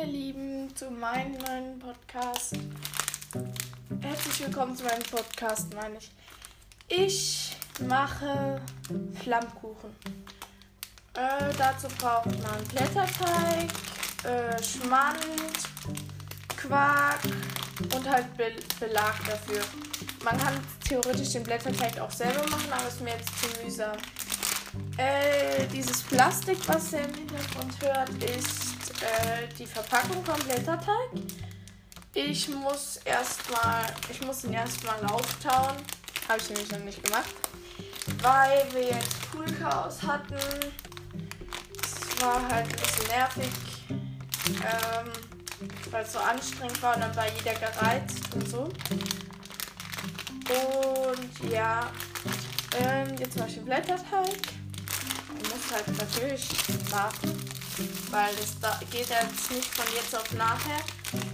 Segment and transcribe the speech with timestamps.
[0.00, 2.54] meine Lieben, zu meinem neuen Podcast.
[4.00, 6.10] Herzlich willkommen zu meinem Podcast, meine ich.
[6.88, 8.62] Ich mache
[9.22, 9.90] Flammkuchen.
[11.14, 13.68] Äh, dazu braucht man Blätterteig,
[14.24, 15.18] äh, Schmand,
[16.56, 17.20] Quark
[17.94, 19.62] und halt Be Belag dafür.
[20.24, 20.54] Man kann
[20.88, 23.96] theoretisch den Blätterteig auch selber machen, aber ist mir jetzt zu mühsam.
[24.96, 28.69] Äh, dieses Plastik, was ihr im Hintergrund hört, ist
[29.02, 31.10] äh, die Verpackung vom Blätterteig.
[32.14, 35.76] Ich muss erstmal, ich muss ihn erstmal auftauen.
[36.28, 37.34] Habe ich nämlich noch nicht gemacht.
[38.20, 40.36] Weil wir jetzt Poolchaos hatten.
[41.82, 43.50] Es war halt ein bisschen nervig.
[44.48, 45.12] Ähm,
[45.90, 48.68] weil es so anstrengend war und dann war jeder gereizt und so.
[50.50, 51.92] Und ja,
[52.78, 54.36] ähm, jetzt mache ich den Blätterteig.
[55.28, 56.48] Man muss halt natürlich
[56.90, 57.39] warten,
[58.10, 60.80] weil das da geht jetzt nicht von jetzt auf nachher,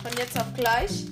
[0.02, 1.06] von jetzt auf gleich,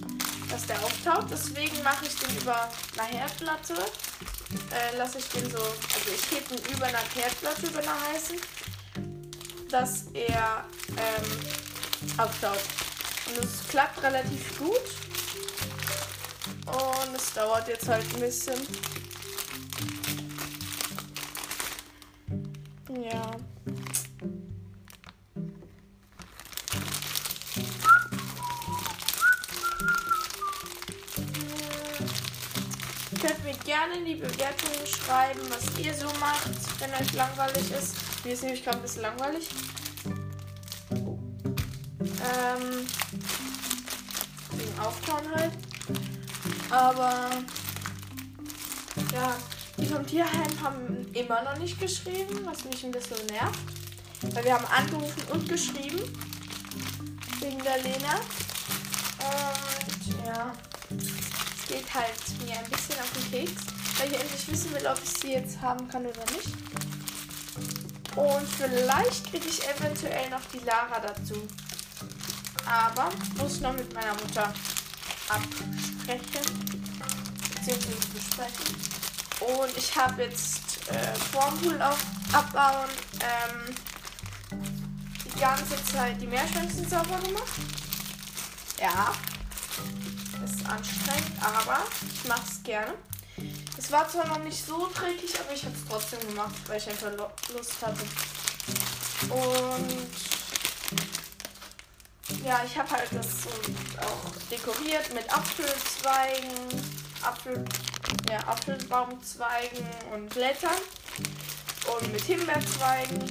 [0.51, 1.27] dass der auftaucht.
[1.31, 3.75] Deswegen mache ich den über eine Herdplatte.
[3.75, 8.37] Äh, lasse ich den so, also ich hebe den über eine Herdplatte, über eine heißen,
[9.71, 12.63] dass er ähm, auftaut.
[13.27, 14.81] Und es klappt relativ gut.
[16.67, 18.61] Und es dauert jetzt halt ein bisschen.
[22.89, 23.54] Ja.
[33.85, 37.97] Gerne in die Bewertungen schreiben, was ihr so macht, wenn euch langweilig ist.
[38.25, 39.49] Mir ist nämlich gerade ein bisschen langweilig.
[42.01, 42.87] Ähm,
[44.53, 45.53] wegen Auftauen halt.
[46.71, 47.31] Aber
[49.13, 49.37] ja,
[49.77, 53.59] die vom Tierheim haben immer noch nicht geschrieben, was mich ein bisschen nervt.
[54.35, 56.01] Weil wir haben angerufen und geschrieben.
[57.41, 58.21] Wegen der Lena.
[59.19, 60.53] Und ja,
[60.97, 62.15] es geht halt
[62.47, 63.74] mir ein bisschen auf den Keks.
[63.99, 66.53] Weil ich endlich wissen will, ob ich sie jetzt haben kann oder nicht.
[68.17, 71.47] Und vielleicht kriege ich eventuell noch die Lara dazu.
[72.67, 74.53] Aber muss noch mit meiner Mutter
[75.29, 76.85] absprechen.
[77.55, 78.77] Beziehungsweise besprechen.
[79.41, 81.99] Und ich habe jetzt äh, Formpool auf,
[82.33, 82.89] abbauen
[83.21, 83.75] ähm,
[85.25, 87.53] die ganze Zeit die Meerschwänze sauber gemacht.
[88.81, 89.13] Ja.
[90.45, 92.95] Ist anstrengend, aber ich mache es gerne.
[93.77, 96.89] Es war zwar noch nicht so dreckig, aber ich habe es trotzdem gemacht, weil ich
[96.89, 97.11] einfach
[97.53, 98.03] Lust hatte.
[99.31, 100.09] Und
[102.45, 103.49] ja, ich habe halt das
[104.01, 106.51] auch dekoriert mit Apfelzweigen,
[107.23, 107.65] Apfel,
[108.31, 110.71] ja, Apfelbaumzweigen und Blättern
[111.99, 113.23] und mit Himbeerzweigen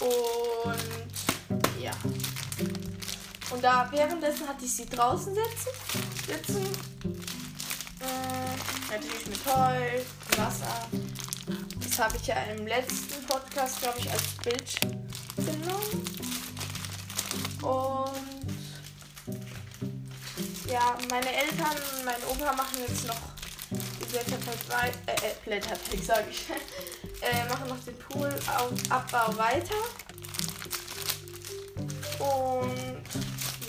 [0.00, 1.12] und
[1.80, 1.92] ja.
[3.50, 5.70] Und da währenddessen hatte ich sie draußen sitzen,
[6.26, 7.17] sitzen
[8.90, 10.00] natürlich mit Heu,
[10.36, 10.88] Wasser.
[11.80, 15.82] Das habe ich ja im letzten Podcast, glaube ich, als Bildsendung.
[17.62, 18.48] Und
[20.70, 23.16] ja, meine Eltern und mein Opa machen jetzt noch
[23.70, 26.46] die Blätterteig, äh, äh, Blätterteig sage ich,
[27.22, 29.74] äh, machen noch den Poolabbau weiter.
[32.18, 33.02] Und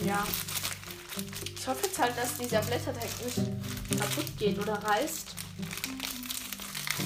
[0.05, 0.25] ja,
[1.59, 5.35] ich hoffe jetzt halt, dass dieser Blätterteig nicht kaputt geht oder reißt.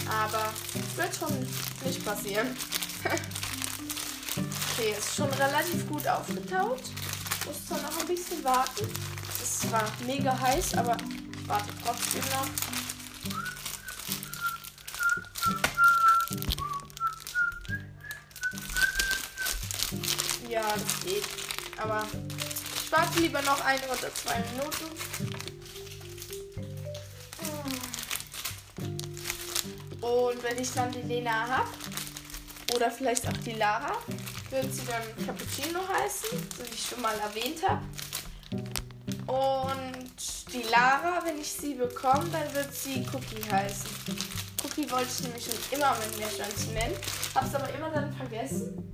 [0.08, 0.54] Aber
[0.96, 1.40] wird schon
[1.84, 2.56] nicht passieren.
[4.74, 6.82] okay, ist schon relativ gut aufgetaut.
[7.46, 8.88] Muss zwar noch ein bisschen warten.
[9.42, 12.48] Es war mega heiß, aber ich warte trotzdem noch.
[20.48, 21.24] Ja, das geht.
[21.78, 22.06] Aber
[22.94, 24.86] warte lieber noch eine oder zwei Minuten.
[30.00, 31.70] Und wenn ich dann die Lena habe,
[32.76, 33.98] oder vielleicht auch die Lara,
[34.50, 37.82] wird sie dann Cappuccino heißen, so wie ich schon mal erwähnt habe.
[39.26, 43.90] Und die Lara, wenn ich sie bekomme, dann wird sie Cookie heißen.
[44.64, 46.96] Cookie wollte ich nämlich schon immer mit Meerschweinchen nennen,
[47.34, 48.94] hab's aber immer dann vergessen.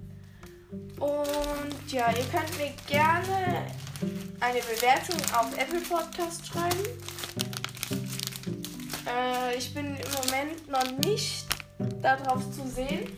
[1.00, 3.66] Und ja, ihr könnt mir gerne
[4.40, 6.84] eine Bewertung auf Apple Podcast schreiben.
[9.06, 11.46] Äh, ich bin im Moment noch nicht
[12.02, 13.12] darauf zu sehen,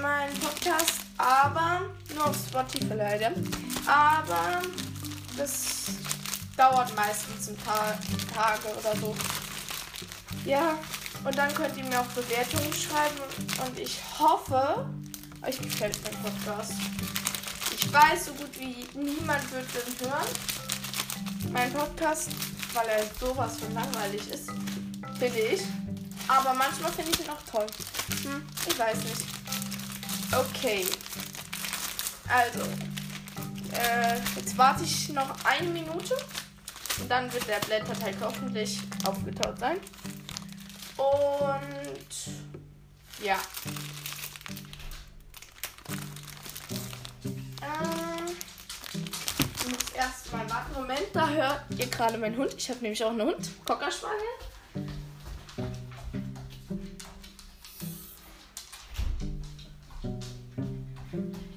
[0.00, 1.82] mein Podcast, aber
[2.14, 3.32] nur auf Spotify leider.
[3.86, 4.62] Aber
[5.36, 5.86] das
[6.56, 7.98] dauert meistens ein paar
[8.34, 9.16] Tage oder so.
[10.44, 10.78] Ja,
[11.24, 13.20] und dann könnt ihr mir auch Bewertungen schreiben
[13.64, 14.88] und ich hoffe,
[15.46, 16.72] euch gefällt mein Podcast.
[17.90, 20.28] Ich weiß, so gut wie niemand wird den hören.
[21.50, 22.30] Mein Podcast,
[22.72, 24.48] weil er sowas von langweilig ist,
[25.18, 25.62] finde ich.
[26.28, 27.66] Aber manchmal finde ich ihn auch toll.
[28.22, 29.24] Hm, ich weiß nicht.
[30.32, 30.86] Okay.
[32.28, 32.60] Also.
[33.72, 36.16] Äh, jetzt warte ich noch eine Minute.
[37.00, 39.78] Und dann wird der Blätterteig hoffentlich aufgetaut sein.
[40.96, 42.34] Und
[43.20, 43.40] ja.
[50.00, 50.72] Erstmal warten.
[50.74, 52.54] Moment, da hört ihr gerade meinen Hund.
[52.56, 53.50] Ich habe nämlich auch einen Hund.
[53.64, 53.88] Cocker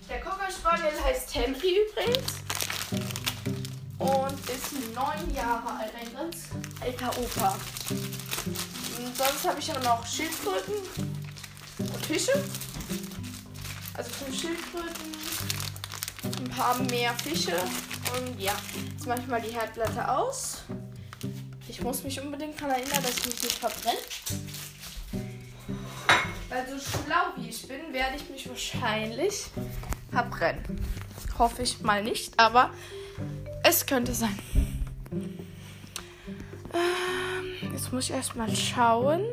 [0.09, 2.33] Der Cocker heißt Tempi übrigens.
[3.99, 5.91] Und ist neun Jahre alt.
[5.99, 6.49] Ein ganz
[6.81, 7.57] alter Opa.
[7.89, 10.75] Und sonst habe ich auch noch Schildkröten
[11.79, 12.43] und Fische.
[13.95, 15.11] Also fünf Schildkröten,
[16.39, 17.55] ein paar mehr Fische
[18.13, 18.53] und ja,
[18.91, 20.63] jetzt mache ich mal die Herdplatte aus.
[21.67, 23.97] Ich muss mich unbedingt daran erinnern, dass ich mich nicht verbrenne.
[26.49, 29.45] Weil so schlau wie ich bin, werde ich mich wahrscheinlich
[30.11, 30.63] verbrennen.
[31.39, 32.69] Hoffe ich mal nicht, aber
[33.63, 34.37] es könnte sein.
[36.73, 39.23] Ähm, jetzt muss ich erstmal schauen,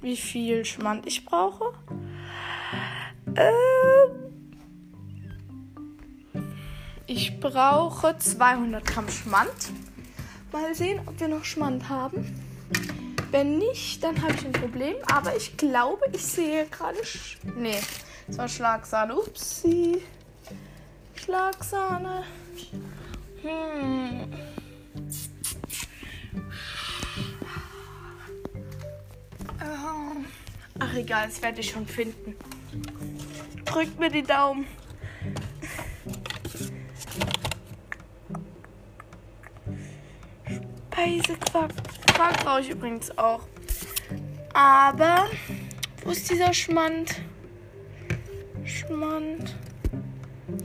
[0.00, 1.72] wie viel Schmand ich brauche.
[3.36, 4.23] Ähm,
[7.14, 9.70] ich brauche 200 Gramm Schmand.
[10.50, 12.40] Mal sehen, ob wir noch Schmand haben.
[13.30, 14.96] Wenn nicht, dann habe ich ein Problem.
[15.12, 17.04] Aber ich glaube, ich sehe gerade.
[17.04, 17.78] Sch nee,
[18.26, 19.16] es war Schlagsahne.
[19.16, 20.02] Upsi.
[21.14, 22.24] Schlagsahne.
[23.42, 24.32] Hm.
[30.80, 32.34] Ach egal, das werde ich schon finden.
[33.64, 34.66] Drückt mir die Daumen.
[40.94, 41.72] Speisequark.
[42.14, 43.40] Quark brauche ich übrigens auch.
[44.52, 45.26] Aber
[46.04, 47.16] wo ist dieser Schmand?
[48.64, 49.56] Schmand.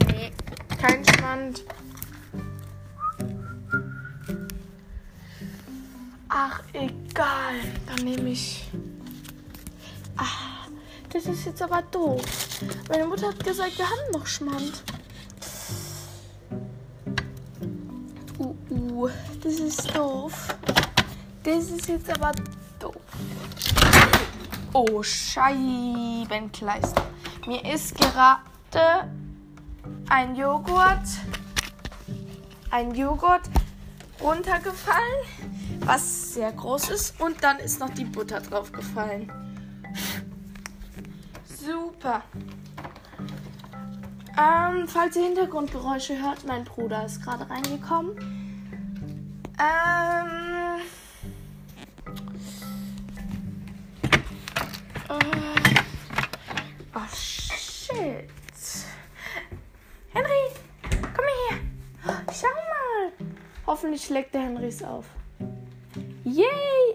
[0.08, 0.32] Nee,
[0.80, 1.64] kein Schmand.
[6.30, 7.56] Ach, egal.
[7.88, 8.70] Dann nehme ich.
[10.16, 10.68] Ah,
[11.12, 12.22] das ist jetzt aber doof.
[12.88, 14.84] Meine Mutter hat gesagt, wir haben noch Schmand.
[19.42, 20.56] Das ist doof.
[21.44, 22.32] Das ist jetzt aber
[22.80, 22.96] doof.
[24.74, 27.04] Oh, Scheibenkleister.
[27.48, 29.10] Mir ist gerade
[30.10, 31.08] ein Joghurt,
[32.70, 33.44] ein Joghurt
[34.22, 35.26] runtergefallen,
[35.80, 37.20] was sehr groß ist.
[37.20, 39.32] Und dann ist noch die Butter drauf gefallen.
[41.46, 42.24] Super.
[44.38, 48.39] Ähm, falls ihr Hintergrundgeräusche hört, mein Bruder ist gerade reingekommen.
[49.60, 50.82] Ähm.
[55.10, 55.14] Äh,
[56.96, 58.30] oh shit.
[60.14, 60.32] Henry,
[61.14, 61.58] komm her.
[62.32, 63.12] Schau mal.
[63.68, 65.06] Hoffentlich leckt der Henrys auf.
[66.24, 66.46] Yay,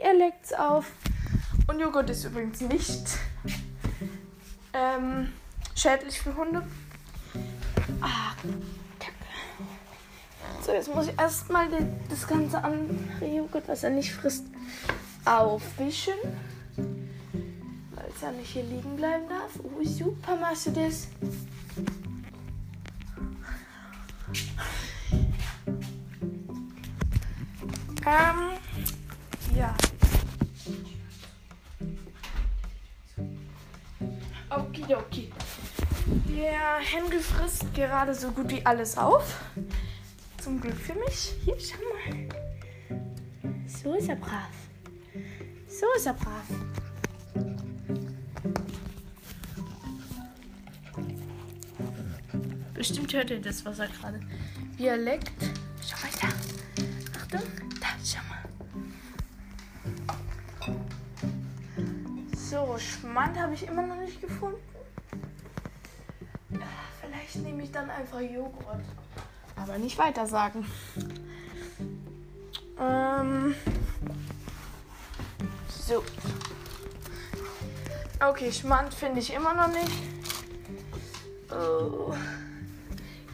[0.00, 0.90] er leckt's auf.
[1.66, 3.19] Und Joghurt ist übrigens nicht
[4.72, 5.33] ähm,
[5.75, 6.62] schädlich für Hunde.
[10.64, 11.68] So, jetzt muss ich erstmal
[12.09, 14.47] das ganze andere Joghurt, was er nicht frisst,
[15.26, 16.14] aufwischen.
[16.76, 19.50] Weil es ja nicht hier liegen bleiben darf.
[19.62, 21.09] Oh, super machst du das.
[28.06, 28.52] Ähm,
[29.54, 29.75] ja.
[34.49, 35.30] Okidoki.
[36.26, 39.40] Der Henry frisst gerade so gut wie alles auf.
[40.44, 41.36] Zum Glück für mich.
[41.42, 42.28] Hier, schau mal.
[43.66, 44.50] So ist er brav.
[45.66, 46.44] So ist er brav.
[52.74, 54.20] Bestimmt hört ihr das, was er gerade.
[54.76, 55.32] Wie er leckt.
[55.82, 56.28] Schau mal da.
[57.18, 57.40] Achtung.
[57.80, 58.44] Da, schau mal.
[62.36, 64.60] So, Schmand habe ich immer noch nicht gefunden.
[67.00, 68.84] Vielleicht nehme ich dann einfach Joghurt.
[69.64, 70.66] Aber nicht weiter sagen.
[72.78, 73.54] Ähm.
[75.68, 76.04] So.
[78.21, 79.92] Okay, Schmand finde ich immer noch nicht.
[81.50, 82.12] Oh.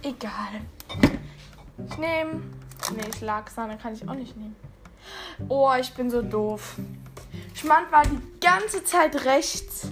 [0.03, 0.61] Egal.
[1.89, 2.43] Ich nehme.
[2.95, 4.55] Nee, Schlagsahne kann ich auch nicht nehmen.
[5.49, 6.77] Oh, ich bin so doof.
[7.55, 9.89] Schmand war die ganze Zeit rechts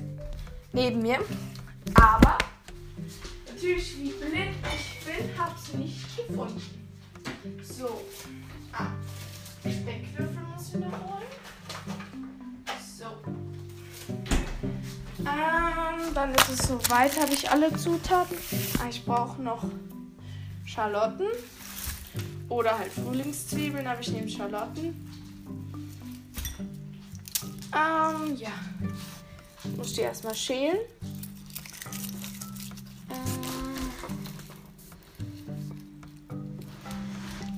[0.73, 1.19] neben mir.
[1.95, 2.39] Aber
[3.47, 5.58] natürlich, wie blind ich bin, nicht
[6.29, 6.63] gefunden.
[7.63, 8.01] So.
[8.73, 8.93] Ah.
[9.63, 11.25] Speckwürfel muss ich noch holen.
[12.97, 13.07] So.
[15.21, 18.37] Ähm, dann ist es soweit, habe ich alle Zutaten.
[18.81, 19.65] Ah, ich brauche noch
[20.65, 21.27] Schalotten.
[22.49, 25.11] Oder halt Frühlingszwiebeln, aber ich nehme Schalotten.
[27.75, 28.53] Ähm, ja.
[29.77, 30.79] Muss die erstmal schälen.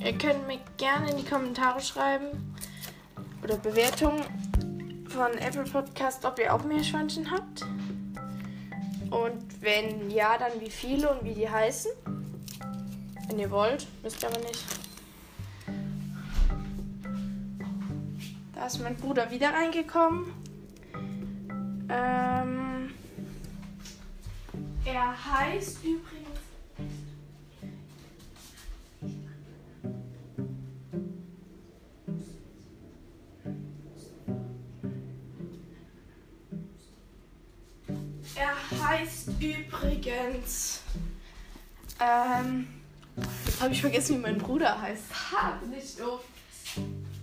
[0.02, 2.54] Ihr könnt mir gerne in die Kommentare schreiben
[3.42, 4.24] oder Bewertungen
[5.08, 7.66] von Apple Podcast, ob ihr auch Meerschweinchen habt.
[9.10, 11.90] Und wenn ja, dann wie viele und wie die heißen.
[13.28, 14.64] Wenn ihr wollt, müsst ihr aber nicht.
[18.54, 20.32] Da ist mein Bruder wieder reingekommen.
[21.90, 22.94] Ähm,
[24.84, 26.19] er heißt übrigens.
[40.10, 40.82] Übrigens.
[42.00, 42.66] Ähm.
[43.44, 45.04] Jetzt habe ich vergessen, wie mein Bruder heißt.
[45.32, 46.20] Ha, nicht doof.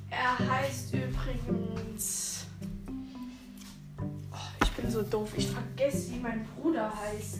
[0.09, 2.45] Er heißt übrigens.
[4.31, 5.29] Oh, ich bin so doof.
[5.35, 7.39] Ich vergesse, wie mein Bruder heißt.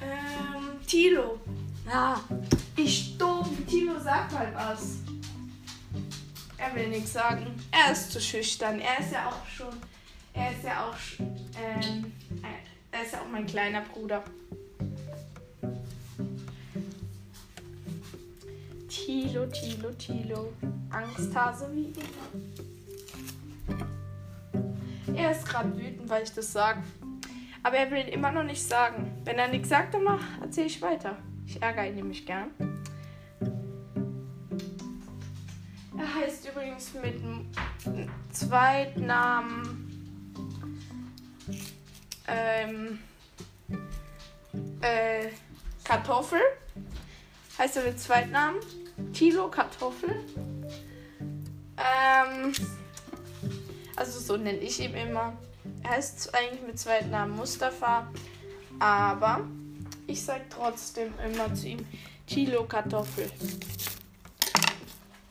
[0.00, 1.40] Ähm, Tilo.
[1.86, 2.20] Ja,
[2.76, 3.48] ich doof.
[3.68, 4.98] Tilo, sag mal was.
[6.56, 7.46] Er will nichts sagen.
[7.70, 8.80] Er ist zu schüchtern.
[8.80, 9.74] Er ist ja auch schon.
[10.36, 10.94] Er ist ja auch.
[11.18, 12.12] Ähm,
[12.92, 14.22] er ist ja auch mein kleiner Bruder.
[18.88, 20.52] Tilo, Tilo, Tilo.
[20.90, 22.04] Angsthase wie immer.
[25.16, 26.82] Er ist gerade wütend, weil ich das sage.
[27.62, 29.10] Aber er will immer noch nicht sagen.
[29.24, 30.06] Wenn er nichts sagt, dann
[30.42, 31.16] erzähle ich weiter.
[31.46, 32.50] Ich ärgere ihn nämlich gern.
[35.98, 37.22] Er heißt übrigens mit
[38.32, 39.85] Zweitnamen
[42.28, 42.98] ähm,
[44.80, 45.28] äh,
[45.84, 46.40] Kartoffel.
[47.58, 48.60] Heißt er mit Zweitnamen?
[49.12, 50.24] Tilo Kartoffel.
[51.76, 52.52] Ähm,
[53.96, 55.36] also so nenne ich ihn immer.
[55.82, 58.08] Er heißt eigentlich mit Zweitnamen Mustafa,
[58.78, 59.46] aber
[60.06, 61.86] ich sage trotzdem immer zu ihm
[62.26, 63.30] Tilo Kartoffel.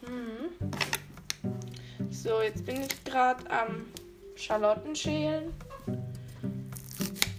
[0.06, 0.52] Hm.
[2.10, 3.86] So, jetzt bin ich gerade am
[4.36, 5.54] Schalotten schälen.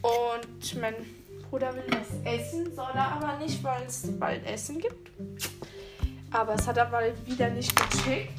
[0.06, 0.94] Und mein
[1.48, 5.10] Bruder will was essen, soll er aber nicht, weil es bald Essen gibt.
[6.30, 8.30] Aber es hat er mal wieder nicht geschickt.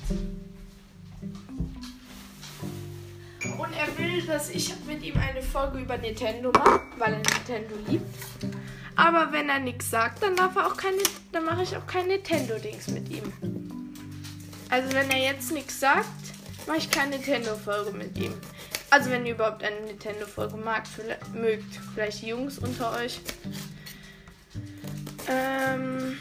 [3.58, 7.76] Und er will, dass ich mit ihm eine Folge über Nintendo mache, weil er Nintendo
[7.88, 8.16] liebt.
[8.96, 10.98] Aber wenn er nichts sagt, dann darf er auch keine,
[11.32, 13.34] dann mache ich auch kein Nintendo-Dings mit ihm.
[14.70, 16.06] Also wenn er jetzt nichts sagt,
[16.66, 18.34] mache ich keine Nintendo-Folge mit ihm.
[18.90, 20.58] Also wenn ihr überhaupt eine Nintendo-Folge
[21.34, 23.20] mögt, vielleicht Jungs unter euch.
[25.28, 26.18] Ähm,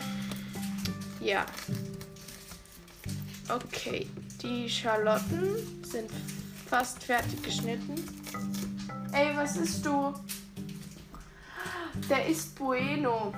[1.20, 1.46] ja.
[3.48, 4.08] Okay,
[4.42, 6.10] die Schalotten sind
[6.68, 7.94] fast fertig geschnitten.
[9.12, 10.12] Ey, was ist du?
[12.08, 13.32] Der ist Bueno.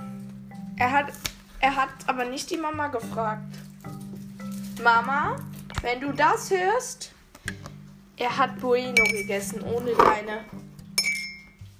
[0.77, 1.13] Er hat,
[1.61, 3.55] er hat aber nicht die Mama gefragt.
[4.83, 5.37] Mama,
[5.83, 7.13] wenn du das hörst,
[8.19, 10.45] er hat Bueno gegessen, ohne deine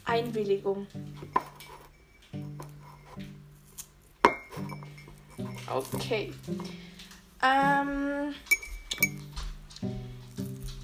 [0.05, 0.87] Einwilligung.
[5.71, 6.33] Okay.
[7.43, 8.35] Ähm,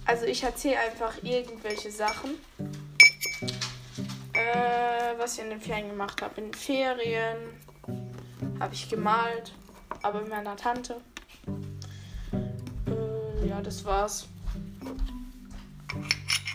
[0.04, 2.32] also ich erzähle einfach irgendwelche Sachen.
[4.34, 6.40] Äh, was ich in den Ferien gemacht habe.
[6.40, 7.36] In den Ferien
[8.60, 9.52] habe ich gemalt,
[10.02, 11.00] aber mit meiner Tante.
[12.86, 14.28] Äh, ja, das war's.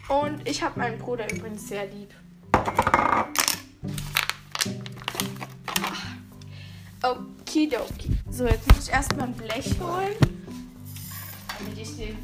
[0.09, 2.09] Und ich habe meinen Bruder übrigens sehr lieb.
[7.03, 8.17] Okidoki.
[8.31, 10.15] So, jetzt muss ich erstmal ein Blech holen.
[11.59, 12.17] Damit ich den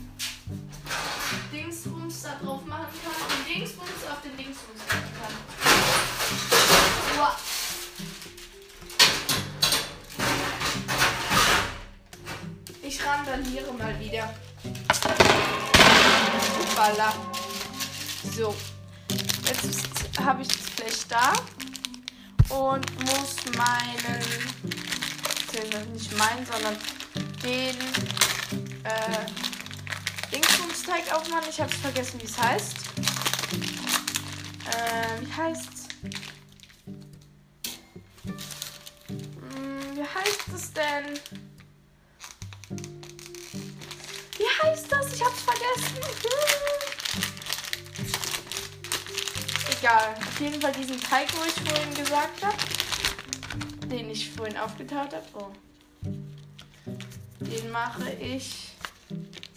[1.53, 3.13] Dingsbums da drauf machen kann.
[3.47, 5.33] Den Dingsbums auf den Dingsbums machen kann.
[7.17, 7.35] Wow.
[12.81, 14.33] Ich randaliere mal wieder.
[16.59, 17.13] Hoppala.
[18.35, 18.53] So,
[19.45, 21.31] jetzt habe ich das Blech da
[22.53, 24.19] und muss meinen,
[25.93, 26.75] nicht meinen, sondern
[27.41, 27.77] den
[28.83, 29.25] äh,
[30.33, 31.47] Dingsbumsteig aufmachen.
[31.49, 32.75] Ich habe es vergessen, wie es heißt.
[34.65, 35.87] Äh, wie heißt's?
[39.07, 41.19] Hm, wie heißt es denn?
[44.37, 45.13] Wie heißt das?
[45.13, 45.95] Ich hab's vergessen.
[49.85, 50.15] Egal.
[50.17, 52.57] Auf jeden Fall diesen Teig, wo ich vorhin gesagt habe.
[53.87, 55.23] Den ich vorhin aufgetaut habe.
[55.35, 55.51] Oh.
[57.39, 58.71] Den mache ich.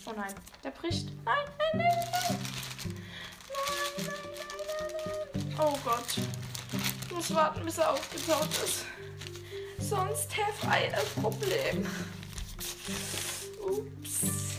[0.04, 1.08] Oh nein, der bricht.
[1.24, 2.38] Nein, nein, nein, nein.
[3.48, 4.50] Nein, nein, nein,
[5.32, 5.56] nein, nein.
[5.58, 6.18] Oh Gott.
[7.06, 8.84] Ich muss warten, bis er aufgetaut ist.
[9.78, 11.86] Sonst have I a Problem.
[13.66, 14.58] Ups.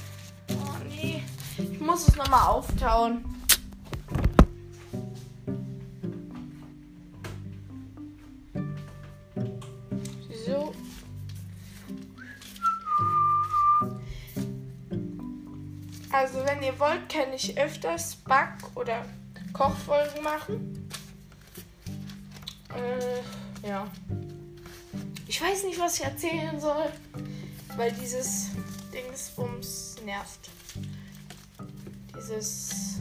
[0.50, 1.24] Oh nee.
[1.60, 3.39] Ich muss es nochmal auftauen.
[16.60, 19.06] Wenn ihr wollt, kann ich öfters Back- oder
[19.54, 20.90] Kochfolgen machen.
[22.76, 23.88] Äh, ja.
[25.26, 26.92] Ich weiß nicht, was ich erzählen soll,
[27.78, 28.50] weil dieses
[28.94, 30.50] Dingsbums nervt.
[32.18, 32.98] Dieses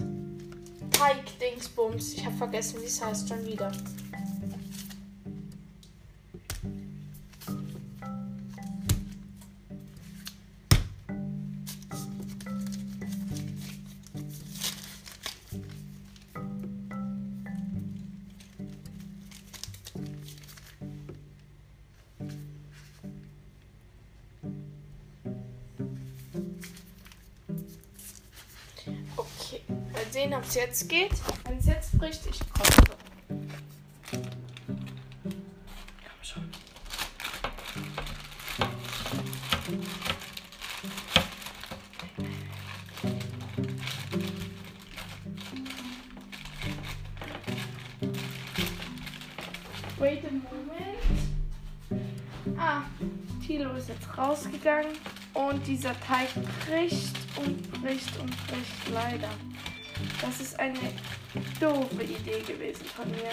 [0.93, 2.15] Teig-Dingsbums.
[2.15, 3.73] Ich habe vergessen, wie es heißt schon wieder.
[30.49, 31.12] Es jetzt geht.
[31.45, 32.83] Wenn es jetzt bricht, ich koche.
[34.11, 34.23] Komm
[36.23, 36.50] schon.
[49.99, 50.49] Wait a moment.
[52.59, 52.85] Ah,
[53.44, 54.96] Tilo ist jetzt rausgegangen
[55.35, 56.31] und dieser Teig
[56.66, 59.29] bricht und bricht und bricht leider.
[60.20, 60.78] Das ist eine
[61.61, 63.31] doofe Idee gewesen von mir.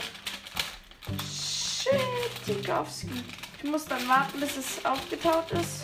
[1.27, 1.99] Shit,
[2.45, 3.09] Tikowski.
[3.63, 5.83] Ich muss dann warten, bis es aufgetaut ist.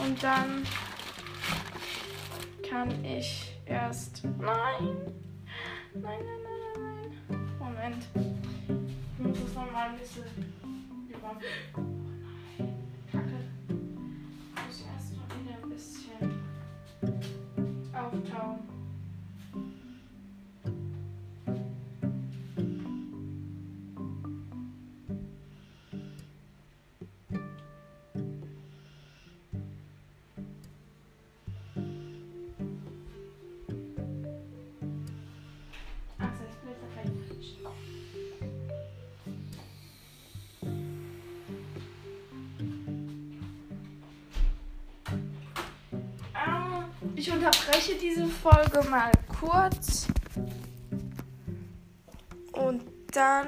[0.00, 0.64] Und dann
[2.68, 4.24] kann ich erst.
[4.24, 4.96] Nein!
[5.94, 7.58] Nein, nein, nein, nein.
[7.58, 8.06] Moment.
[9.18, 10.24] Ich muss es nochmal ein bisschen
[47.16, 50.08] Ich unterbreche diese Folge mal kurz.
[52.52, 53.46] Und dann,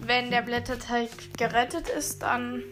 [0.00, 2.62] wenn der Blätterteig gerettet ist, dann,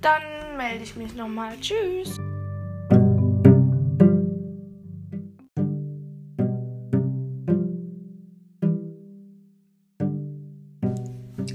[0.00, 1.58] dann melde ich mich nochmal.
[1.60, 2.18] Tschüss.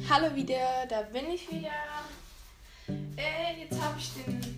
[0.09, 1.69] Hallo wieder, da bin ich wieder.
[3.15, 4.48] Äh, jetzt habe ich den.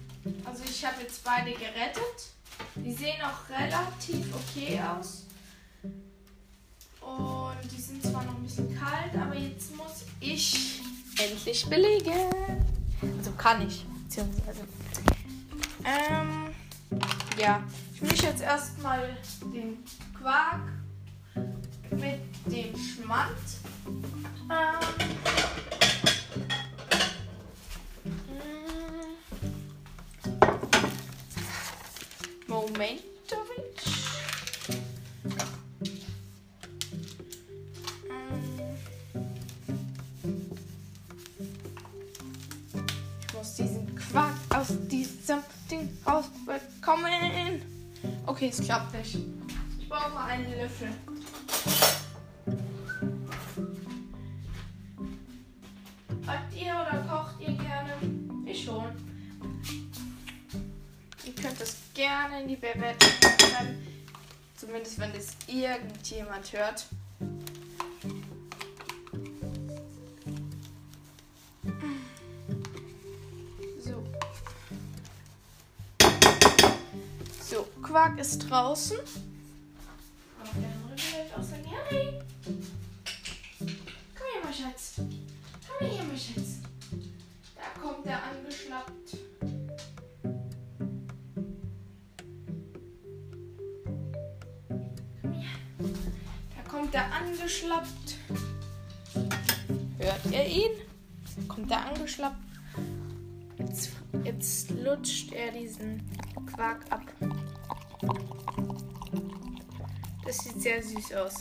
[0.46, 2.32] Also ich habe jetzt beide gerettet.
[2.76, 5.26] Die sehen auch relativ okay aus.
[7.02, 10.82] Und die sind zwar noch ein bisschen kalt, aber jetzt muss ich
[11.18, 12.30] endlich belegen.
[13.18, 14.62] Also kann ich, beziehungsweise.
[15.84, 16.54] Ähm,
[17.38, 17.64] ja.
[17.94, 19.16] Ich mische jetzt erstmal
[19.54, 19.78] den
[20.20, 20.62] Quark
[21.92, 23.38] mit dem Schmand.
[24.50, 25.71] Ähm,
[32.72, 33.82] Momentovic.
[43.20, 47.62] Ich muss diesen Quark aus diesem Ding rausbekommen.
[48.26, 49.18] Okay, es klappt nicht.
[49.78, 50.90] Ich brauche einen Löffel.
[56.26, 57.94] Backt ihr oder kocht ihr gerne?
[58.46, 59.01] Ich schon.
[62.12, 63.88] Gerne in die Bewertung schreiben.
[64.56, 66.86] Zumindest wenn das irgendjemand hört.
[73.80, 74.04] So.
[77.42, 78.98] So, Quark ist draußen.
[97.42, 98.18] Angeschlappt.
[99.98, 101.48] Hört ihr ihn?
[101.48, 102.38] Kommt er angeschlappt.
[103.58, 103.92] Jetzt,
[104.24, 106.02] jetzt lutscht er diesen
[106.54, 107.02] Quark ab.
[110.24, 111.34] Das sieht sehr süß aus.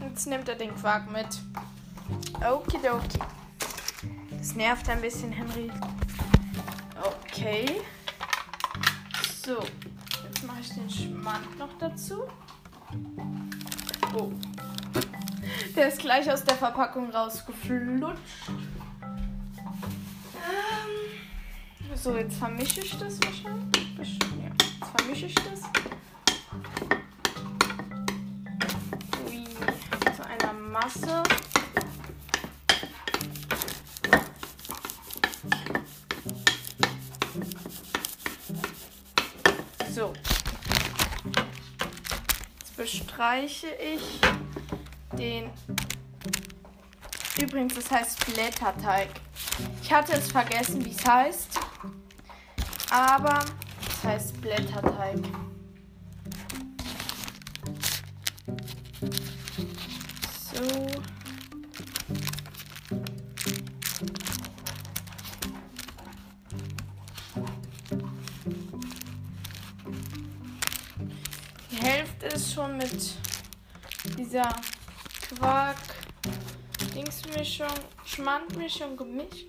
[0.00, 1.26] Jetzt nimmt er den Quark mit.
[2.44, 3.18] Okidoki.
[4.36, 5.70] Das nervt ein bisschen, Henry.
[7.04, 7.82] Okay.
[9.44, 9.58] So,
[10.24, 12.22] jetzt mache ich den Schmand noch dazu.
[14.16, 14.32] Oh.
[15.76, 18.18] Der ist gleich aus der Verpackung rausgeflutscht.
[20.36, 24.18] Ähm, so, jetzt vermische ich das wahrscheinlich.
[24.40, 25.62] Ja, jetzt vermische ich das.
[29.26, 29.44] Ui,
[30.16, 31.22] zu einer Masse.
[39.92, 40.12] So.
[43.14, 44.20] Jetzt bestreiche ich
[45.16, 45.50] den.
[47.40, 49.08] Übrigens, das heißt Blätterteig.
[49.82, 51.60] Ich hatte es vergessen, wie es heißt.
[52.90, 53.44] Aber
[53.86, 55.18] es heißt Blätterteig.
[74.34, 74.52] Dieser
[75.38, 75.76] Quark,
[76.92, 77.68] Dingsmischung,
[78.04, 79.46] Schmandmischung gemischt.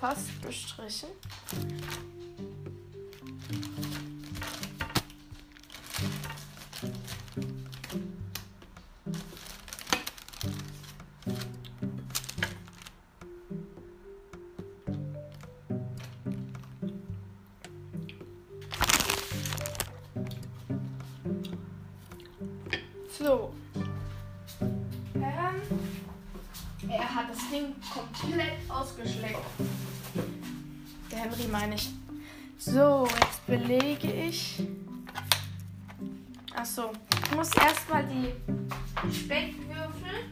[0.00, 1.10] Fast bestrichen.
[36.60, 38.34] Achso, ich muss erstmal die
[39.10, 40.28] Speckwürfel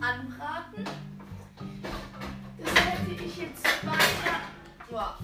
[0.00, 0.84] anbraten.
[2.58, 4.42] Das hätte ich jetzt weiter.
[4.90, 5.14] Wow.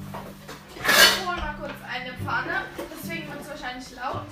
[0.75, 2.63] Ich hole mal kurz eine Pfanne.
[2.93, 4.27] Deswegen wird es wahrscheinlich laut.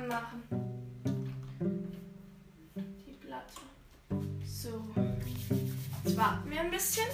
[0.00, 0.42] Anmachen.
[3.06, 3.60] Die Platte.
[4.44, 4.84] So.
[6.04, 7.06] Jetzt warten wir ein bisschen.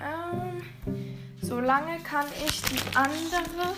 [0.00, 0.62] Ähm,
[1.40, 3.74] solange kann ich die andere,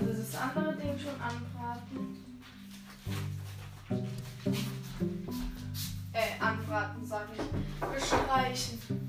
[0.00, 2.16] also das andere Ding schon anbraten.
[6.12, 7.94] Äh, anbraten, sag ich.
[7.94, 9.01] Bestreichen.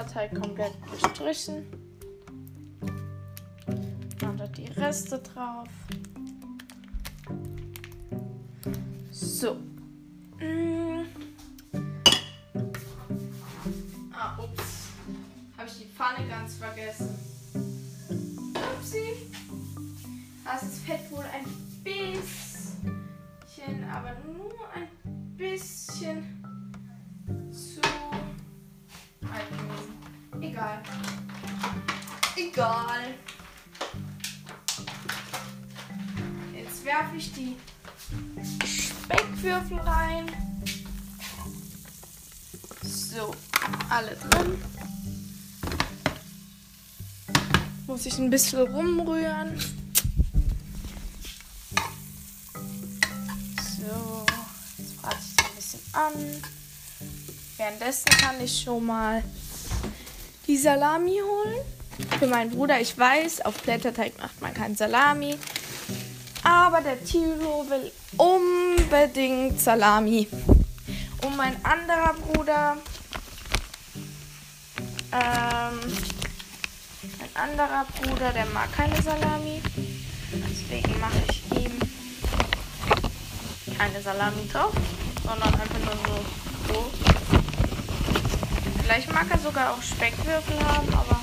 [0.00, 1.66] Blätterteig komplett gestrichen.
[4.18, 5.68] Dann da die Reste drauf.
[9.10, 9.56] So.
[10.38, 11.04] Mm.
[14.12, 14.88] Ah, ups.
[15.58, 17.10] Habe ich die Pfanne ganz vergessen.
[18.54, 19.12] Upsi.
[20.44, 21.44] Das ist Fett wohl ein
[21.84, 24.88] bisschen, aber nur ein
[25.36, 26.39] bisschen
[37.20, 37.56] ich die
[38.66, 40.26] Speckwürfel rein.
[42.82, 43.34] So,
[43.90, 44.62] alle drin.
[47.86, 49.60] Muss ich ein bisschen rumrühren.
[53.76, 54.26] So,
[54.78, 56.42] jetzt brate ich die ein bisschen an.
[57.58, 59.22] Währenddessen kann ich schon mal
[60.46, 61.60] die Salami holen.
[62.18, 65.36] Für meinen Bruder, ich weiß, auf Blätterteig macht man kein Salami.
[66.42, 70.28] Aber der Tilo will unbedingt Salami.
[71.24, 72.76] Und mein anderer Bruder,
[75.12, 75.80] ähm,
[77.18, 79.60] mein anderer Bruder, der mag keine Salami.
[80.32, 81.78] Deswegen mache ich ihm
[83.76, 84.72] keine Salami drauf,
[85.24, 86.90] sondern einfach nur so so.
[88.82, 91.20] Vielleicht mag er sogar auch Speckwürfel haben, aber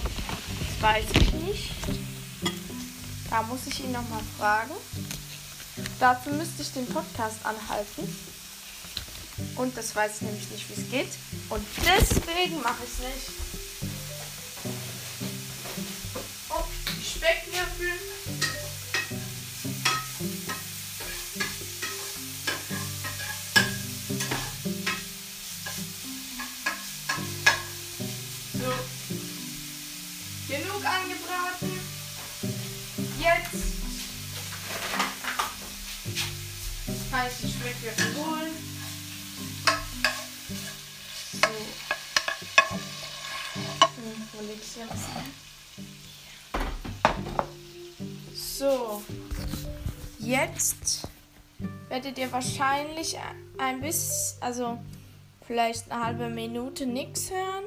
[0.59, 1.71] das weiß ich nicht.
[3.29, 4.71] Da muss ich ihn nochmal fragen.
[5.99, 8.07] Dazu müsste ich den Podcast anhalten.
[9.55, 11.09] Und das weiß ich nämlich nicht, wie es geht.
[11.49, 13.29] Und deswegen mache ich es nicht.
[16.49, 16.63] Oh,
[17.03, 18.06] Speckwürfel.
[52.17, 53.17] Ihr wahrscheinlich
[53.57, 54.77] ein bisschen, also
[55.45, 57.65] vielleicht eine halbe Minute nichts hören,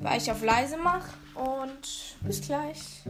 [0.00, 1.10] weil ich auf leise mache.
[1.34, 3.02] Und bis gleich.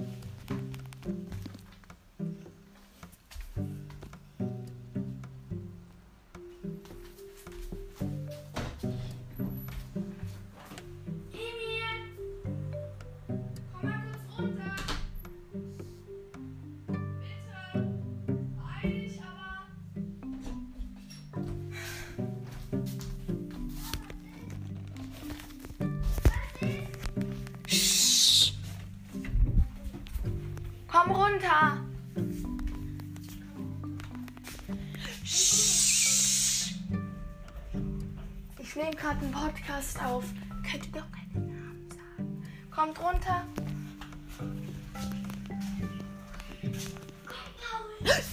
[39.21, 40.25] Gerade einen Podcast auf.
[40.69, 42.43] Könnt ihr doch keine Namen sagen.
[42.71, 43.45] Kommt runter.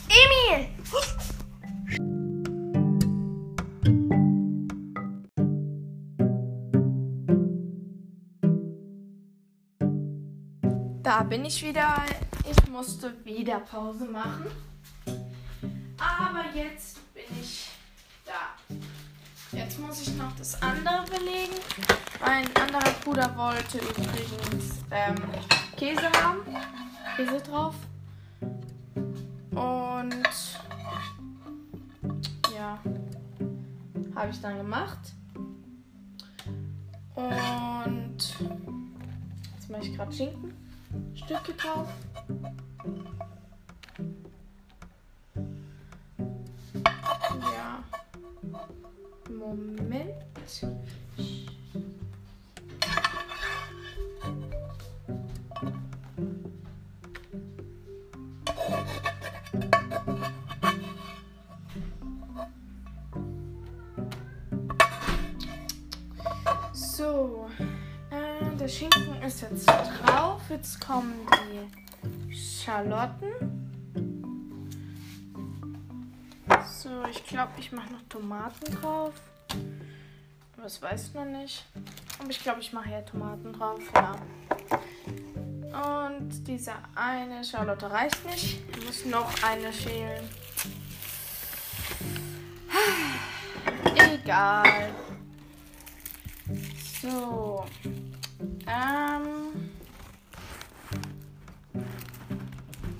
[0.07, 0.67] Emil!
[11.03, 12.03] Da bin ich wieder.
[12.49, 14.45] Ich musste wieder Pause machen.
[15.97, 16.99] Aber jetzt
[20.37, 21.55] das andere belegen.
[22.19, 25.15] Mein anderer Bruder wollte übrigens ähm,
[25.75, 26.39] Käse haben.
[27.15, 27.75] Käse drauf.
[29.51, 30.59] Und
[32.55, 32.77] ja,
[34.15, 34.99] habe ich dann gemacht.
[37.15, 38.17] Und
[39.55, 40.53] jetzt mache ich gerade Schinken.
[41.15, 41.87] Stücke drauf.
[80.67, 81.63] Das weiß man nicht.
[82.19, 83.79] Aber ich glaube, ich mache ja Tomaten drauf.
[83.95, 84.17] Ja.
[86.09, 88.59] Und diese eine Schalotte reicht nicht.
[88.75, 90.29] Ich muss noch eine schälen.
[93.95, 94.89] Egal.
[97.01, 97.65] So.
[98.67, 99.71] Ähm.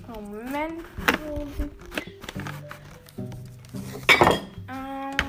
[0.08, 0.86] Moment.
[4.70, 5.27] Ähm.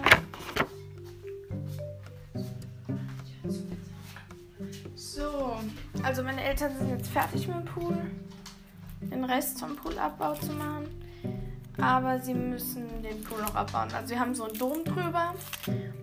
[6.03, 7.99] Also meine Eltern sind jetzt fertig mit dem Pool.
[9.01, 10.87] Den Rest vom Poolabbau zu machen.
[11.81, 13.93] Aber sie müssen den Pool noch abbauen.
[13.93, 15.35] Also sie haben so einen Dom drüber.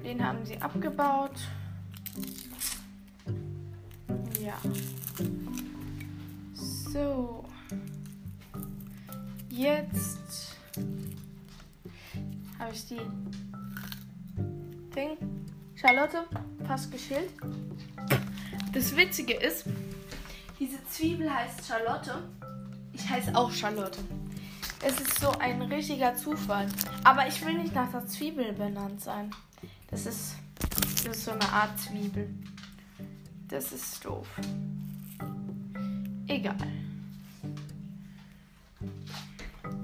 [0.03, 1.36] Den haben sie abgebaut.
[4.41, 4.55] Ja.
[6.53, 7.43] So.
[9.49, 10.55] Jetzt
[12.60, 13.01] habe ich die
[14.95, 15.17] Ding.
[15.75, 16.25] Charlotte,
[16.65, 17.31] fast geschillt.
[18.75, 19.63] Das Witzige ist,
[20.59, 22.21] diese Zwiebel heißt Charlotte.
[22.91, 23.97] Ich heiße auch Charlotte.
[24.83, 26.67] Es ist so ein richtiger Zufall.
[27.05, 29.31] Aber ich will nicht nach der Zwiebel benannt sein.
[29.89, 30.35] Das ist,
[31.05, 32.29] das ist so eine Art Zwiebel.
[33.47, 34.27] Das ist doof.
[36.27, 36.57] Egal.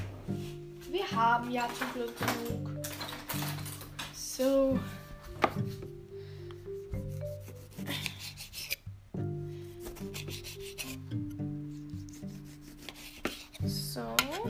[0.92, 2.87] Wir haben ja zum Glück genug.
[4.14, 4.79] So.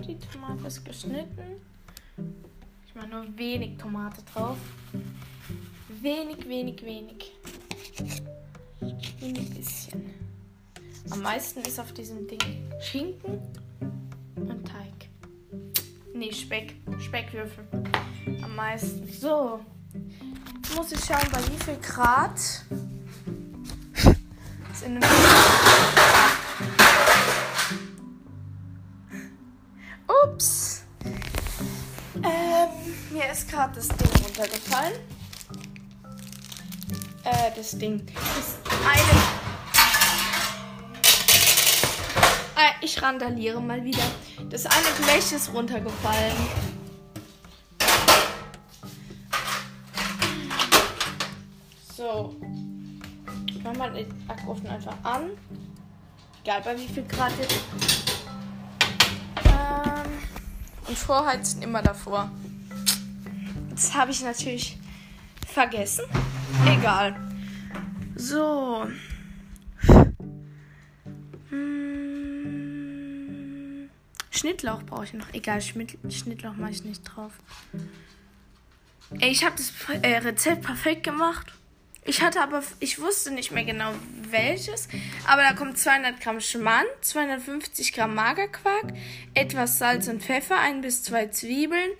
[0.00, 1.60] Die Tomate ist geschnitten.
[2.86, 4.56] Ich mache nur wenig Tomate drauf.
[6.00, 7.32] Wenig, wenig, wenig.
[9.22, 10.14] Ein bisschen.
[11.10, 12.40] Am meisten ist auf diesem Ding
[12.80, 13.40] Schinken
[14.36, 15.08] und Teig.
[16.14, 16.74] Nee, Speck.
[16.98, 17.64] Speckwürfel.
[18.42, 19.08] Am meisten.
[19.08, 19.60] So.
[20.62, 22.38] Jetzt muss ich schauen, bei wie viel Grad
[24.72, 25.02] es in den
[33.34, 34.94] ist gerade das Ding runtergefallen.
[37.24, 38.06] Äh, das Ding.
[38.14, 39.20] Das eine.
[42.56, 44.04] Äh, ich randaliere mal wieder.
[44.50, 46.36] Das eine Blech ist runtergefallen.
[51.96, 52.36] So.
[53.48, 55.30] Ich mach mal den Backofen einfach an.
[56.44, 57.58] Egal bei wie viel Grad jetzt.
[59.44, 60.12] Ähm,
[60.86, 62.30] und vorheizen immer davor.
[63.74, 64.78] Das habe ich natürlich
[65.52, 66.04] vergessen.
[66.64, 67.16] Egal.
[68.14, 68.86] So.
[71.50, 72.20] Hm.
[74.30, 75.26] Schnittlauch brauche ich noch.
[75.32, 77.32] Egal, Schmidt Schnittlauch mache ich nicht drauf.
[79.18, 79.72] Ey, ich habe das
[80.02, 81.52] äh, Rezept perfekt gemacht.
[82.06, 83.92] Ich hatte aber, ich wusste nicht mehr genau
[84.30, 84.88] welches,
[85.26, 88.92] aber da kommt 200 Gramm Schmand, 250 Gramm Magerquark,
[89.32, 91.90] etwas Salz und Pfeffer, ein bis zwei Zwiebeln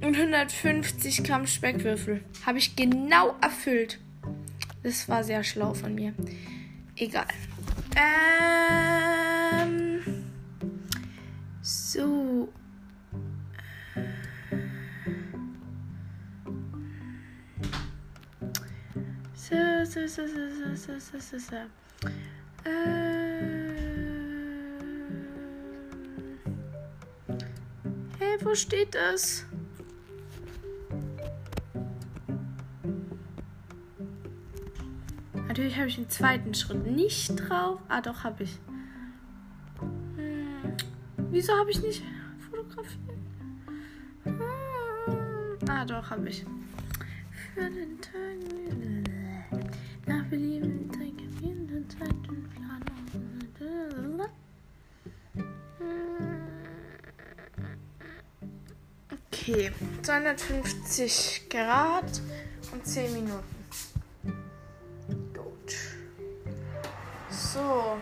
[0.00, 2.22] und 150 Gramm Speckwürfel.
[2.46, 3.98] Habe ich genau erfüllt.
[4.82, 6.14] Das war sehr schlau von mir.
[6.96, 7.26] Egal.
[7.96, 10.00] Ähm.
[11.62, 12.48] So.
[19.34, 21.56] So, so, so, so, so, so, so, so.
[22.64, 23.76] Ähm.
[28.18, 29.44] Hey, wo steht das?
[35.50, 37.80] Natürlich habe ich den zweiten Schritt nicht drauf.
[37.88, 38.56] Ah, doch, habe ich.
[39.80, 40.76] Hm.
[41.32, 42.04] Wieso habe ich nicht
[42.48, 43.00] fotografiert?
[44.22, 44.40] Hm.
[45.68, 46.44] Ah, doch, habe ich.
[47.52, 48.12] Für den Tag.
[50.06, 52.84] Nach Belieben trinke wir den zweiten Plan.
[59.26, 59.72] Okay,
[60.02, 62.22] 250 Grad
[62.72, 63.59] und 10 Minuten.
[67.52, 67.96] So,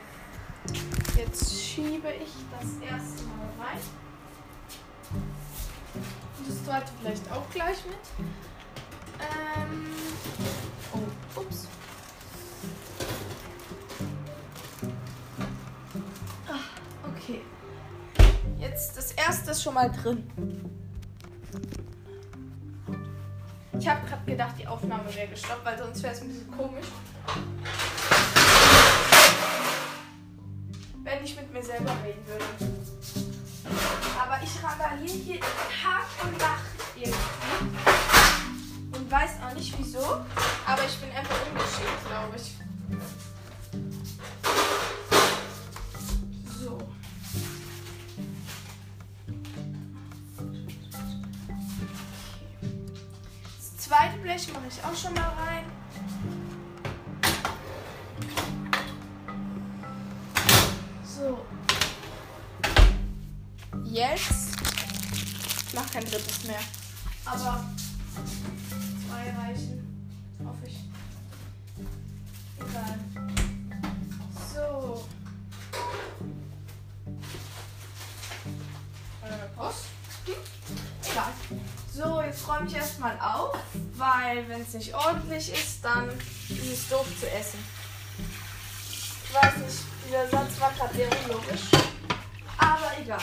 [1.16, 3.78] jetzt schiebe ich das erste Mal rein.
[6.46, 7.96] Das zweite vielleicht auch gleich mit.
[9.18, 9.86] Ähm,
[10.92, 11.66] oh, ups.
[16.46, 17.40] Ah, okay.
[18.58, 20.30] Jetzt das erste ist schon mal drin.
[23.78, 26.86] Ich habe gerade gedacht, die Aufnahme wäre gestoppt, weil sonst wäre es ein bisschen komisch.
[31.58, 32.44] Mir selber reden würde.
[34.20, 36.62] Aber ich randaliere hier Tag und Nacht
[36.94, 37.16] irgendwie.
[38.96, 39.98] Und weiß auch nicht wieso.
[39.98, 42.54] Aber ich bin einfach ungeschickt, glaube ich.
[46.60, 46.78] So.
[53.56, 55.77] Das zweite Blech mache ich auch schon mal rein.
[66.08, 66.60] Drittes mehr.
[67.24, 67.64] Aber
[69.06, 69.84] zwei reichen.
[70.44, 70.76] Hoffe ich.
[72.58, 72.98] Egal.
[74.54, 75.06] So.
[79.22, 79.84] Äh, Post.
[80.26, 80.34] Hm?
[81.10, 81.32] Egal.
[81.92, 83.58] So, jetzt räume ich erstmal auf,
[83.96, 86.08] weil wenn es nicht ordentlich ist, dann
[86.48, 87.58] ist es doof zu essen.
[89.24, 91.62] Ich weiß nicht, dieser Satz war gerade sehr unlogisch.
[92.56, 93.20] Aber egal.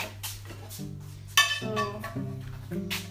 [1.60, 2.35] So.
[2.68, 3.05] Ich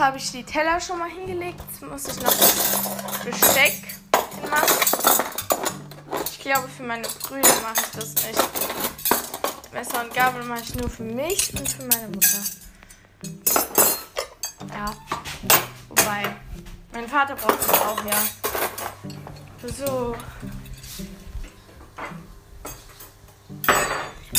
[0.00, 1.60] habe ich die Teller schon mal hingelegt.
[1.70, 3.82] Jetzt muss ich noch das Besteck
[4.40, 4.76] hinmachen.
[6.24, 8.40] Ich glaube, für meine Brüder mache ich das nicht.
[9.72, 12.42] Messer und Gabel mache ich nur für mich und für meine Mutter.
[14.70, 14.96] Ja.
[15.90, 16.34] Wobei,
[16.92, 18.22] mein Vater braucht es auch, ja.
[19.76, 20.16] So.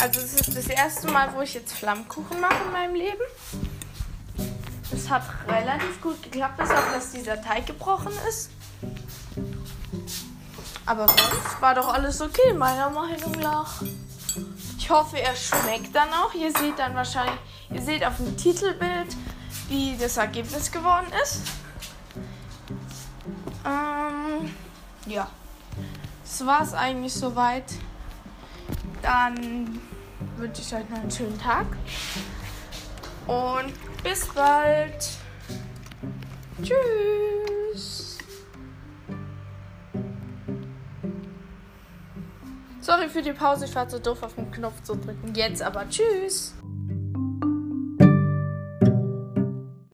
[0.01, 3.21] Also es ist das erste Mal, wo ich jetzt Flammkuchen mache in meinem Leben.
[5.11, 8.49] Hat relativ gut geklappt, bis auf dass dieser Teig gebrochen ist.
[10.85, 13.81] Aber sonst war doch alles okay, meiner Meinung nach.
[14.77, 16.33] Ich hoffe, er schmeckt dann auch.
[16.33, 17.35] Ihr seht dann wahrscheinlich,
[17.71, 19.17] ihr seht auf dem Titelbild,
[19.67, 21.41] wie das Ergebnis geworden ist.
[23.65, 24.55] Ähm,
[25.07, 25.27] ja.
[26.23, 27.65] Das war es eigentlich soweit.
[29.01, 29.81] Dann
[30.37, 31.65] wünsche ich euch noch einen schönen Tag.
[33.27, 33.73] Und
[34.03, 35.09] bis bald.
[36.61, 38.17] Tschüss.
[42.81, 45.33] Sorry für die Pause, ich war zu doof auf den Knopf zu drücken.
[45.35, 46.55] Jetzt aber tschüss.